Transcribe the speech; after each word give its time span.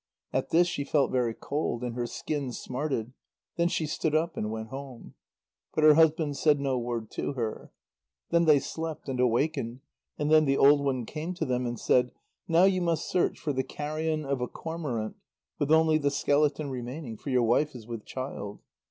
At 0.33 0.49
this 0.49 0.65
she 0.67 0.83
felt 0.83 1.11
very 1.11 1.35
cold, 1.35 1.83
and 1.83 1.93
her 1.93 2.07
skin 2.07 2.51
smarted. 2.53 3.13
Then 3.55 3.67
she 3.67 3.85
stood 3.85 4.15
up 4.15 4.35
and 4.35 4.49
went 4.49 4.69
home. 4.69 5.13
But 5.75 5.83
her 5.83 5.93
husband 5.93 6.37
said 6.37 6.59
no 6.59 6.79
word 6.79 7.11
to 7.11 7.33
her. 7.33 7.71
Then 8.31 8.45
they 8.45 8.57
slept, 8.57 9.07
and 9.07 9.19
awakened, 9.19 9.81
and 10.17 10.31
then 10.31 10.45
the 10.45 10.57
old 10.57 10.83
one 10.83 11.05
came 11.05 11.35
to 11.35 11.45
them 11.45 11.67
and 11.67 11.79
said: 11.79 12.13
"Now 12.47 12.63
you 12.63 12.81
must 12.81 13.11
search 13.11 13.37
for 13.39 13.53
the 13.53 13.61
carrion 13.61 14.25
of 14.25 14.41
a 14.41 14.47
cormorant, 14.47 15.17
with 15.59 15.69
only 15.71 15.99
the 15.99 16.09
skeleton 16.09 16.71
remaining, 16.71 17.15
for 17.15 17.29
your 17.29 17.43
wife 17.43 17.75
is 17.75 17.85
with 17.85 18.03
child." 18.03 18.59